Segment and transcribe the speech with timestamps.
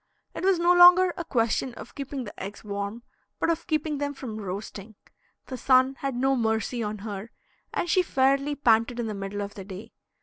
[0.33, 3.03] It was no longer a question of keeping the eggs warm,
[3.37, 4.95] but of keeping them from roasting.
[5.45, 7.29] The sun had no mercy on her,
[7.71, 9.93] and she fairly panted in the middle of the day.